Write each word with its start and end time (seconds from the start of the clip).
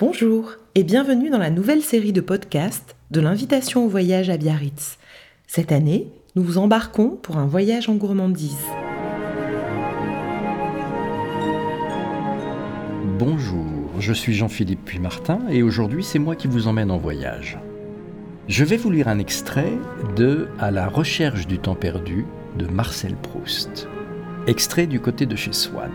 Bonjour 0.00 0.52
et 0.74 0.82
bienvenue 0.82 1.28
dans 1.28 1.36
la 1.36 1.50
nouvelle 1.50 1.82
série 1.82 2.14
de 2.14 2.22
podcasts 2.22 2.96
de 3.10 3.20
l'invitation 3.20 3.84
au 3.84 3.88
voyage 3.90 4.30
à 4.30 4.38
Biarritz. 4.38 4.96
Cette 5.46 5.72
année, 5.72 6.06
nous 6.36 6.42
vous 6.42 6.56
embarquons 6.56 7.18
pour 7.20 7.36
un 7.36 7.44
voyage 7.44 7.90
en 7.90 7.96
gourmandise. 7.96 8.64
Bonjour, 13.18 13.90
je 13.98 14.14
suis 14.14 14.32
Jean-Philippe 14.32 14.86
Puy-Martin 14.86 15.40
et 15.50 15.62
aujourd'hui 15.62 16.02
c'est 16.02 16.18
moi 16.18 16.34
qui 16.34 16.48
vous 16.48 16.66
emmène 16.66 16.90
en 16.90 16.96
voyage. 16.96 17.58
Je 18.48 18.64
vais 18.64 18.78
vous 18.78 18.90
lire 18.90 19.06
un 19.06 19.18
extrait 19.18 19.74
de 20.16 20.48
À 20.58 20.70
la 20.70 20.88
recherche 20.88 21.46
du 21.46 21.58
temps 21.58 21.74
perdu 21.74 22.24
de 22.56 22.64
Marcel 22.64 23.16
Proust. 23.16 23.86
Extrait 24.46 24.86
du 24.86 24.98
côté 24.98 25.26
de 25.26 25.36
chez 25.36 25.52
Swann. 25.52 25.92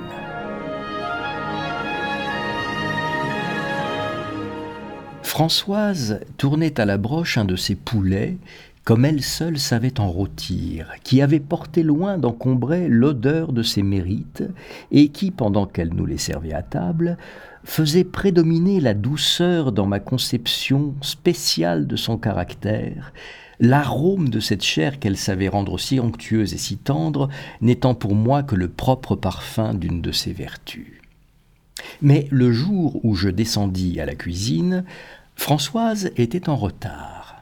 Françoise 5.35 6.21
tournait 6.37 6.79
à 6.79 6.85
la 6.85 6.97
broche 6.97 7.37
un 7.37 7.43
de 7.43 7.57
ses 7.57 7.75
poulets, 7.75 8.37
comme 8.85 9.03
elle 9.03 9.21
seule 9.21 9.59
savait 9.59 9.99
en 9.99 10.09
rôtir, 10.09 10.93
qui 11.03 11.21
avait 11.21 11.41
porté 11.41 11.83
loin 11.83 12.17
d'encombrer 12.17 12.87
l'odeur 12.87 13.51
de 13.51 13.61
ses 13.61 13.83
mérites, 13.83 14.45
et 14.91 15.09
qui, 15.09 15.31
pendant 15.31 15.65
qu'elle 15.65 15.93
nous 15.93 16.05
les 16.05 16.17
servait 16.17 16.53
à 16.53 16.61
table, 16.61 17.17
faisait 17.65 18.05
prédominer 18.05 18.79
la 18.79 18.93
douceur 18.93 19.73
dans 19.73 19.85
ma 19.85 19.99
conception 19.99 20.95
spéciale 21.01 21.85
de 21.85 21.97
son 21.97 22.17
caractère, 22.17 23.11
l'arôme 23.59 24.29
de 24.29 24.39
cette 24.39 24.63
chair 24.63 24.99
qu'elle 24.99 25.17
savait 25.17 25.49
rendre 25.49 25.77
si 25.77 25.99
onctueuse 25.99 26.53
et 26.53 26.57
si 26.57 26.77
tendre, 26.77 27.27
n'étant 27.59 27.93
pour 27.93 28.15
moi 28.15 28.41
que 28.41 28.55
le 28.55 28.69
propre 28.69 29.17
parfum 29.17 29.73
d'une 29.73 30.01
de 30.01 30.13
ses 30.13 30.31
vertus. 30.31 31.01
Mais 32.01 32.29
le 32.31 32.53
jour 32.53 33.01
où 33.03 33.15
je 33.15 33.27
descendis 33.27 33.99
à 33.99 34.05
la 34.05 34.15
cuisine, 34.15 34.85
Françoise 35.35 36.11
était 36.15 36.49
en 36.49 36.55
retard. 36.55 37.35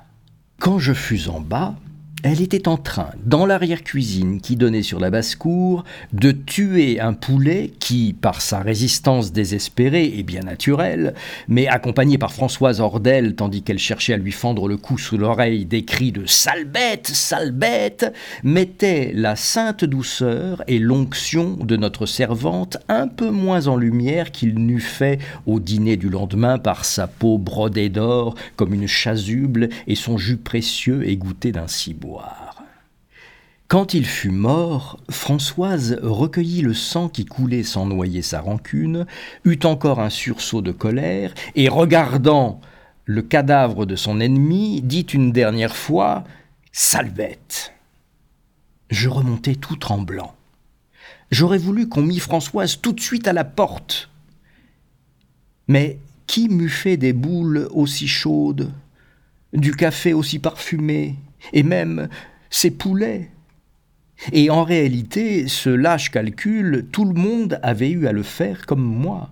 Quand 0.60 0.80
je 0.80 0.94
fus 0.94 1.30
en 1.30 1.40
bas, 1.40 1.76
elle 2.24 2.42
était 2.42 2.70
en 2.70 2.78
train, 2.78 3.10
dans 3.26 3.46
l'arrière-cuisine 3.46 4.40
qui 4.40 4.56
donnait 4.56 4.82
sur 4.82 5.00
la 5.00 5.10
basse-cour, 5.10 5.84
de 6.14 6.32
tuer 6.32 7.02
un 7.02 7.12
poulet 7.14 7.72
qui, 7.80 8.14
par 8.14 8.42
sa 8.42 8.62
résistance 8.62 9.34
désespérée 9.34 10.06
et 10.18 10.24
bien 10.24 10.42
naturelle, 10.42 11.16
mais 11.50 11.68
accompagnée 11.68 12.18
par 12.18 12.32
Françoise 12.32 12.80
Hordel 12.80 13.36
tandis 13.36 13.62
qu'elle 13.62 13.78
cherchait 13.78 14.14
à 14.14 14.18
lui 14.18 14.32
fendre 14.32 14.70
le 14.70 14.78
cou 14.78 14.98
sous 14.98 15.18
l'oreille 15.18 15.66
des 15.66 15.84
cris 15.84 16.14
de 16.14 16.26
Sale 16.26 16.64
bête, 16.64 17.08
sale 17.08 17.52
bête, 17.52 18.14
mettait 18.44 19.12
la 19.14 19.36
sainte 19.36 19.84
douceur 19.84 20.64
et 20.68 20.80
l'onction 20.80 21.58
de 21.58 21.76
notre 21.76 22.06
servante 22.06 22.78
un 22.88 23.10
peu 23.10 23.32
moins 23.32 23.68
en 23.68 23.76
lumière 23.76 24.32
qu'il 24.32 24.56
n'eût 24.56 24.80
fait 24.80 25.20
au 25.46 25.60
dîner 25.60 25.98
du 25.98 26.10
lendemain 26.10 26.58
par 26.58 26.86
sa 26.86 27.08
peau 27.08 27.38
brodée 27.38 27.90
d'or 27.90 28.36
comme 28.56 28.74
une 28.74 28.88
chasuble 28.88 29.68
et 29.88 29.96
son 29.96 30.18
jus 30.18 30.38
précieux 30.38 31.06
égoutté 31.06 31.52
d'un 31.52 31.68
Quand 33.68 33.96
il 33.96 34.06
fut 34.06 34.30
mort, 34.30 35.00
Françoise 35.10 35.98
recueillit 36.04 36.62
le 36.62 36.76
sang 36.76 37.10
qui 37.10 37.26
coulait 37.26 37.64
sans 37.64 37.88
noyer 37.88 38.22
sa 38.22 38.40
rancune, 38.40 39.08
eut 39.46 39.60
encore 39.64 40.00
un 40.00 40.12
sursaut 40.12 40.62
de 40.62 40.72
colère, 40.72 41.34
et 41.56 41.70
regardant 41.70 42.62
le 43.06 43.22
cadavre 43.24 43.86
de 43.86 43.96
son 43.96 44.20
ennemi, 44.20 44.82
dit 44.84 45.02
une 45.02 45.32
dernière 45.32 45.76
fois 45.76 46.24
Sale 46.72 47.10
bête 47.10 47.74
Je 48.92 49.10
remontai 49.10 49.56
tout 49.56 49.76
tremblant. 49.76 50.36
J'aurais 51.32 51.58
voulu 51.58 51.90
qu'on 51.90 52.04
mît 52.04 52.20
Françoise 52.20 52.80
tout 52.80 52.94
de 52.94 53.02
suite 53.02 53.28
à 53.28 53.34
la 53.34 53.44
porte. 53.44 54.12
Mais 55.68 55.98
qui 56.28 56.48
m'eût 56.48 56.70
fait 56.70 56.98
des 56.98 57.14
boules 57.14 57.68
aussi 57.72 58.08
chaudes, 58.08 58.72
du 59.52 59.76
café 59.76 60.14
aussi 60.14 60.38
parfumé, 60.38 61.16
et 61.52 61.64
même 61.64 62.08
ses 62.50 62.72
poulets. 62.72 63.30
Et 64.32 64.50
en 64.50 64.64
réalité, 64.64 65.48
ce 65.48 65.70
lâche 65.70 66.12
calcul, 66.12 66.86
tout 66.92 67.04
le 67.04 67.14
monde 67.14 67.60
avait 67.62 67.90
eu 67.90 68.08
à 68.08 68.12
le 68.12 68.24
faire 68.24 68.66
comme 68.66 68.84
moi. 68.84 69.32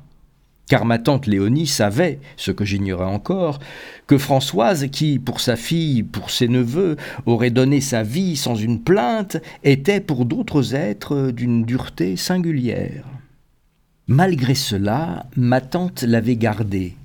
Car 0.68 0.86
ma 0.86 1.00
tante 1.00 1.28
Léonie 1.28 1.68
savait, 1.68 2.20
ce 2.38 2.52
que 2.52 2.66
j'ignorais 2.66 3.06
encore, 3.06 3.60
que 4.08 4.18
Françoise, 4.18 4.88
qui, 4.92 5.20
pour 5.20 5.40
sa 5.40 5.56
fille, 5.56 6.04
pour 6.04 6.32
ses 6.32 6.48
neveux, 6.48 6.96
aurait 7.26 7.52
donné 7.52 7.82
sa 7.82 8.04
vie 8.04 8.36
sans 8.38 8.56
une 8.56 8.82
plainte, 8.82 9.38
était 9.64 10.00
pour 10.00 10.26
d'autres 10.26 10.74
êtres 10.74 11.32
d'une 11.32 11.66
dureté 11.66 12.16
singulière. 12.16 13.06
Malgré 14.08 14.56
cela, 14.56 15.26
ma 15.36 15.62
tante 15.62 16.04
l'avait 16.04 16.38
gardée, 16.38 16.96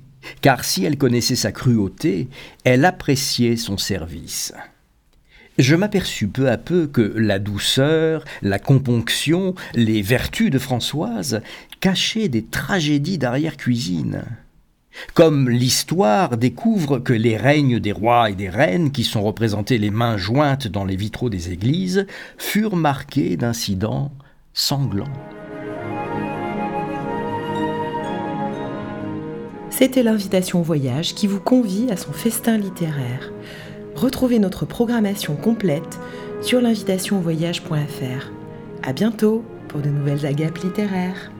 car 0.41 0.63
si 0.63 0.83
elle 0.83 0.97
connaissait 0.97 1.35
sa 1.35 1.51
cruauté, 1.51 2.27
elle 2.63 2.85
appréciait 2.85 3.57
son 3.57 3.77
service 3.77 4.53
je 5.57 5.75
m'aperçus 5.75 6.27
peu 6.27 6.49
à 6.49 6.57
peu 6.57 6.87
que 6.87 7.01
la 7.01 7.39
douceur, 7.39 8.23
la 8.41 8.59
componction, 8.59 9.55
les 9.73 10.01
vertus 10.01 10.51
de 10.51 10.59
Françoise 10.59 11.41
cachaient 11.79 12.29
des 12.29 12.45
tragédies 12.45 13.17
d'arrière-cuisine. 13.17 14.23
Comme 15.13 15.49
l'histoire 15.49 16.37
découvre 16.37 16.99
que 16.99 17.13
les 17.13 17.37
règnes 17.37 17.79
des 17.79 17.91
rois 17.91 18.29
et 18.29 18.35
des 18.35 18.49
reines, 18.49 18.91
qui 18.91 19.03
sont 19.03 19.21
représentés 19.21 19.77
les 19.77 19.91
mains 19.91 20.17
jointes 20.17 20.67
dans 20.67 20.85
les 20.85 20.95
vitraux 20.95 21.29
des 21.29 21.51
églises, 21.51 22.07
furent 22.37 22.75
marqués 22.75 23.37
d'incidents 23.37 24.11
sanglants. 24.53 25.05
C'était 29.69 30.01
l'invitation 30.01 30.61
au 30.61 30.63
voyage 30.63 31.13
qui 31.13 31.27
vous 31.27 31.39
convie 31.39 31.91
à 31.91 31.97
son 31.97 32.11
festin 32.11 32.57
littéraire. 32.57 33.31
Retrouvez 33.97 34.37
notre 34.37 34.67
programmation 34.67 35.35
complète 35.35 35.99
sur 36.43 36.61
l'invitationvoyage.fr. 36.61 38.31
À 38.83 38.93
bientôt 38.93 39.43
pour 39.69 39.81
de 39.81 39.89
nouvelles 39.89 40.23
agapes 40.23 40.59
littéraires. 40.59 41.31